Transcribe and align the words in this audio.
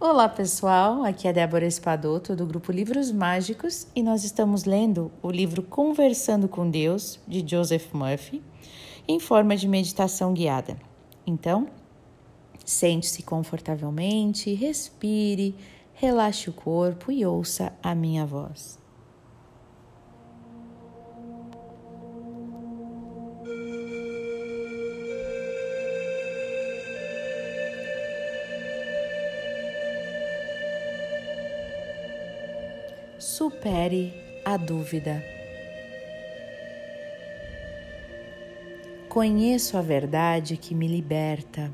Olá 0.00 0.28
pessoal, 0.28 1.02
aqui 1.02 1.26
é 1.26 1.32
Débora 1.32 1.66
Espadoto 1.66 2.36
do 2.36 2.46
grupo 2.46 2.70
Livros 2.70 3.10
Mágicos 3.10 3.88
e 3.96 4.00
nós 4.00 4.22
estamos 4.22 4.64
lendo 4.64 5.10
o 5.20 5.28
livro 5.28 5.60
Conversando 5.60 6.46
com 6.46 6.70
Deus 6.70 7.18
de 7.26 7.44
Joseph 7.44 7.92
Murphy 7.92 8.40
em 9.08 9.18
forma 9.18 9.56
de 9.56 9.66
meditação 9.66 10.32
guiada. 10.32 10.78
Então, 11.26 11.66
sente-se 12.64 13.24
confortavelmente, 13.24 14.54
respire, 14.54 15.56
relaxe 15.94 16.48
o 16.48 16.52
corpo 16.52 17.10
e 17.10 17.26
ouça 17.26 17.72
a 17.82 17.92
minha 17.92 18.24
voz. 18.24 18.78
Supere 33.18 34.14
a 34.44 34.56
dúvida. 34.56 35.20
Conheço 39.08 39.76
a 39.76 39.82
verdade 39.82 40.56
que 40.56 40.72
me 40.72 40.86
liberta. 40.86 41.72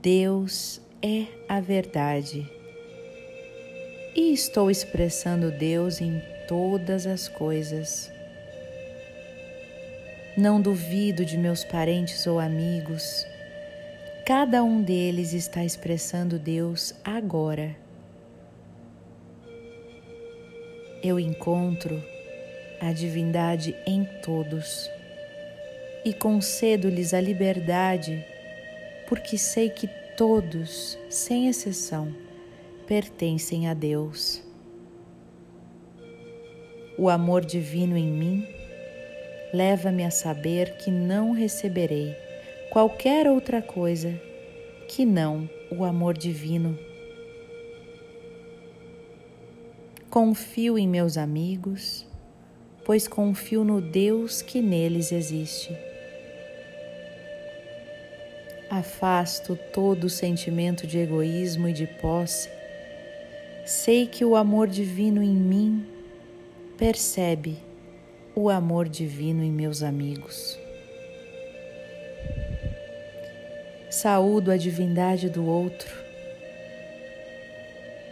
Deus 0.00 0.80
é 1.00 1.26
a 1.48 1.60
verdade. 1.60 2.50
E 4.16 4.32
estou 4.32 4.68
expressando 4.68 5.52
Deus 5.52 6.00
em 6.00 6.20
todas 6.48 7.06
as 7.06 7.28
coisas. 7.28 8.10
Não 10.36 10.60
duvido 10.60 11.24
de 11.24 11.38
meus 11.38 11.62
parentes 11.62 12.26
ou 12.26 12.40
amigos. 12.40 13.24
Cada 14.26 14.64
um 14.64 14.82
deles 14.82 15.32
está 15.32 15.64
expressando 15.64 16.36
Deus 16.36 16.94
agora 17.04 17.76
eu 21.02 21.18
encontro 21.18 22.02
a 22.80 22.92
divindade 22.92 23.74
em 23.84 24.04
todos 24.22 24.88
e 26.04 26.12
concedo-lhes 26.12 27.12
a 27.12 27.20
liberdade, 27.20 28.24
porque 29.08 29.36
sei 29.36 29.68
que 29.68 29.88
todos, 30.16 30.98
sem 31.10 31.48
exceção, 31.48 32.14
pertencem 32.86 33.68
a 33.68 33.74
Deus. 33.74 34.42
O 36.96 37.08
amor 37.08 37.44
divino 37.44 37.96
em 37.96 38.10
mim 38.10 38.46
leva-me 39.52 40.04
a 40.04 40.10
saber 40.10 40.76
que 40.76 40.90
não 40.90 41.32
receberei 41.32 42.14
qualquer 42.70 43.28
outra 43.28 43.60
coisa 43.60 44.18
que 44.88 45.04
não 45.04 45.48
o 45.70 45.84
amor 45.84 46.16
divino 46.16 46.78
Confio 50.12 50.76
em 50.76 50.86
meus 50.86 51.16
amigos, 51.16 52.06
pois 52.84 53.08
confio 53.08 53.64
no 53.64 53.80
Deus 53.80 54.42
que 54.42 54.60
neles 54.60 55.10
existe. 55.10 55.74
Afasto 58.68 59.58
todo 59.72 60.10
sentimento 60.10 60.86
de 60.86 60.98
egoísmo 60.98 61.66
e 61.66 61.72
de 61.72 61.86
posse. 61.86 62.50
Sei 63.64 64.06
que 64.06 64.22
o 64.22 64.36
amor 64.36 64.68
divino 64.68 65.22
em 65.22 65.34
mim 65.34 65.86
percebe 66.76 67.56
o 68.34 68.50
amor 68.50 68.90
divino 68.90 69.42
em 69.42 69.50
meus 69.50 69.82
amigos. 69.82 70.58
Saúdo 73.88 74.50
a 74.50 74.58
divindade 74.58 75.30
do 75.30 75.46
outro. 75.46 76.02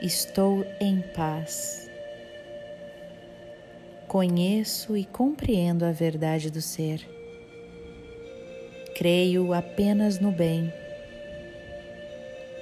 Estou 0.00 0.64
em 0.80 1.02
paz 1.14 1.89
conheço 4.10 4.96
e 4.96 5.04
compreendo 5.04 5.84
a 5.84 5.92
verdade 5.92 6.50
do 6.50 6.60
ser. 6.60 7.00
Creio 8.96 9.54
apenas 9.54 10.18
no 10.18 10.32
bem. 10.32 10.72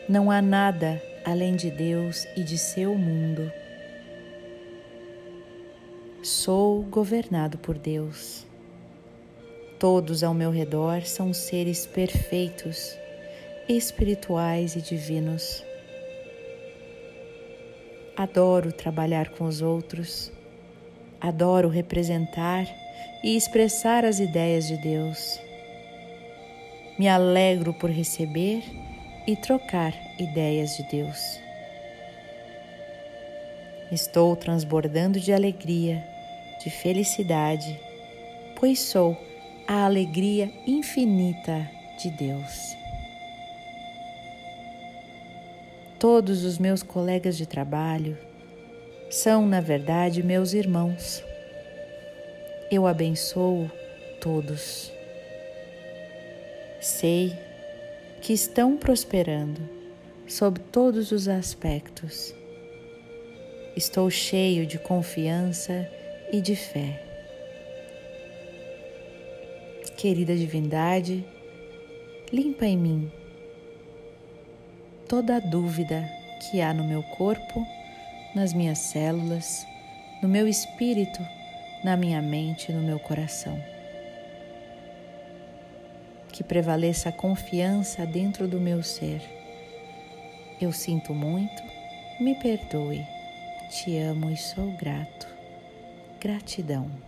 Não 0.06 0.31
há 0.31 0.43
nada 0.43 1.03
além 1.25 1.56
de 1.56 1.71
Deus 1.71 2.27
e 2.37 2.45
de 2.45 2.59
seu 2.59 2.95
mundo. 2.95 3.50
Sou 6.23 6.83
governado 6.83 7.56
por 7.56 7.78
Deus. 7.78 8.47
Todos 9.78 10.23
ao 10.23 10.34
meu 10.34 10.50
redor 10.50 11.00
são 11.06 11.33
seres 11.33 11.87
perfeitos, 11.87 12.94
espirituais 13.67 14.77
e 14.77 14.83
divinos. 14.83 15.65
Adoro 18.15 18.71
trabalhar 18.71 19.31
com 19.31 19.47
os 19.47 19.62
outros 19.62 20.31
Adoro 21.21 21.69
representar 21.69 22.67
e 23.23 23.37
expressar 23.37 24.05
as 24.05 24.21
ideias 24.21 24.69
de 24.69 24.77
Deus. 24.77 25.41
Me 26.99 27.09
alegro 27.09 27.75
por 27.75 27.91
receber 27.91 28.62
e 29.27 29.37
trocar 29.37 29.93
ideias 30.19 30.77
de 30.77 30.84
Deus. 30.84 31.41
Estou 33.91 34.37
transbordando 34.37 35.19
de 35.19 35.33
alegria, 35.33 36.05
de 36.62 36.71
felicidade, 36.71 37.79
pois 38.55 38.81
sou 38.81 39.17
a 39.67 39.85
alegria 39.85 40.53
infinita 40.67 41.69
de 41.99 42.11
Deus. 42.11 42.77
Todos 45.99 46.45
os 46.45 46.59
meus 46.59 46.83
colegas 46.83 47.37
de 47.37 47.45
trabalho, 47.45 48.17
são, 49.11 49.47
na 49.47 49.61
verdade, 49.61 50.23
meus 50.23 50.53
irmãos. 50.53 51.23
Eu 52.71 52.87
abençoo 52.87 53.71
todos. 54.21 54.93
Sei 56.81 57.33
que 58.21 58.33
estão 58.33 58.77
prosperando 58.77 59.61
sob 60.27 60.61
todos 60.61 61.11
os 61.13 61.29
aspectos. 61.29 62.35
Estou 63.75 64.11
cheio 64.11 64.67
de 64.67 64.79
confiança 64.79 65.89
e 66.33 66.41
de 66.41 66.55
fé. 66.55 67.03
Querida 69.97 70.37
Divindade, 70.37 71.25
limpa 72.33 72.67
em 72.67 72.77
mim 72.77 73.13
toda 75.09 75.37
a 75.37 75.41
dúvida 75.41 76.07
que 76.51 76.61
há 76.61 76.75
no 76.75 76.85
meu 76.85 77.03
corpo 77.03 77.67
nas 78.38 78.53
minhas 78.53 78.78
células, 78.78 79.66
no 80.22 80.28
meu 80.28 80.47
espírito, 80.47 81.21
na 81.82 81.97
minha 81.97 82.22
mente 82.22 82.71
e 82.71 82.72
no 82.72 82.81
meu 82.81 83.00
coração. 83.00 83.60
Que 86.31 86.44
prevaleça 86.44 87.09
a 87.09 87.12
confiança 87.12 88.06
dentro 88.06 88.47
do 88.47 88.60
meu 88.60 88.81
ser. 88.81 89.21
Eu 90.60 90.71
sinto 90.71 91.12
muito, 91.12 91.60
me 92.21 92.37
perdoe, 92.37 93.04
te 93.71 93.99
amo 93.99 94.31
e 94.31 94.37
sou 94.37 94.70
grato. 94.76 95.26
Gratidão. 96.20 97.08